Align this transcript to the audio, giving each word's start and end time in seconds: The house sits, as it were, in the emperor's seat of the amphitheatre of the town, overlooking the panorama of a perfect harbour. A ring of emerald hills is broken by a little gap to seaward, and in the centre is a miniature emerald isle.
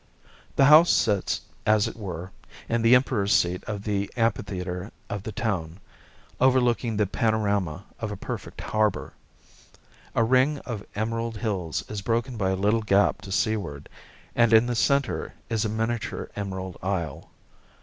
The 0.55 0.65
house 0.65 0.89
sits, 0.89 1.41
as 1.63 1.87
it 1.87 1.95
were, 1.95 2.31
in 2.67 2.81
the 2.81 2.95
emperor's 2.95 3.31
seat 3.31 3.63
of 3.65 3.83
the 3.83 4.09
amphitheatre 4.17 4.91
of 5.11 5.21
the 5.21 5.31
town, 5.31 5.79
overlooking 6.39 6.97
the 6.97 7.05
panorama 7.05 7.85
of 7.99 8.09
a 8.11 8.17
perfect 8.17 8.61
harbour. 8.61 9.13
A 10.15 10.23
ring 10.23 10.57
of 10.65 10.83
emerald 10.95 11.37
hills 11.37 11.85
is 11.87 12.01
broken 12.01 12.35
by 12.35 12.49
a 12.49 12.55
little 12.55 12.81
gap 12.81 13.21
to 13.21 13.31
seaward, 13.31 13.89
and 14.35 14.51
in 14.53 14.65
the 14.65 14.75
centre 14.75 15.35
is 15.51 15.65
a 15.65 15.69
miniature 15.69 16.31
emerald 16.35 16.77
isle. 16.81 17.29